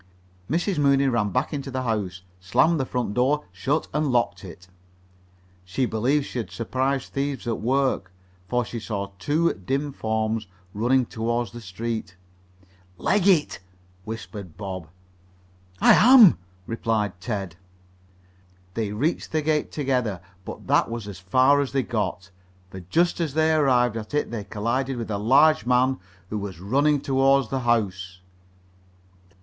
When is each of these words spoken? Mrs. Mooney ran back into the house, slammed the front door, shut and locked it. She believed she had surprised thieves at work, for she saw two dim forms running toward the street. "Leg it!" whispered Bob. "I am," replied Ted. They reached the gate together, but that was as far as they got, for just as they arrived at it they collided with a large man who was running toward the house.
Mrs. 0.49 0.79
Mooney 0.79 1.07
ran 1.07 1.29
back 1.29 1.53
into 1.53 1.69
the 1.69 1.83
house, 1.83 2.23
slammed 2.39 2.79
the 2.79 2.87
front 2.87 3.13
door, 3.13 3.45
shut 3.51 3.87
and 3.93 4.07
locked 4.11 4.43
it. 4.43 4.67
She 5.63 5.85
believed 5.85 6.25
she 6.25 6.39
had 6.39 6.49
surprised 6.49 7.13
thieves 7.13 7.45
at 7.45 7.59
work, 7.61 8.11
for 8.49 8.65
she 8.65 8.79
saw 8.79 9.11
two 9.19 9.53
dim 9.53 9.93
forms 9.93 10.47
running 10.73 11.05
toward 11.05 11.49
the 11.49 11.61
street. 11.61 12.15
"Leg 12.97 13.27
it!" 13.27 13.59
whispered 14.03 14.57
Bob. 14.57 14.87
"I 15.79 15.93
am," 15.93 16.39
replied 16.65 17.21
Ted. 17.21 17.55
They 18.73 18.91
reached 18.93 19.31
the 19.31 19.43
gate 19.43 19.71
together, 19.71 20.19
but 20.45 20.65
that 20.65 20.89
was 20.89 21.07
as 21.07 21.19
far 21.19 21.61
as 21.61 21.73
they 21.73 21.83
got, 21.83 22.31
for 22.71 22.79
just 22.79 23.19
as 23.21 23.35
they 23.35 23.53
arrived 23.53 23.95
at 23.95 24.15
it 24.15 24.31
they 24.31 24.45
collided 24.45 24.97
with 24.97 25.11
a 25.11 25.19
large 25.19 25.67
man 25.67 25.99
who 26.31 26.39
was 26.39 26.59
running 26.59 27.01
toward 27.01 27.51
the 27.51 27.59
house. 27.59 28.17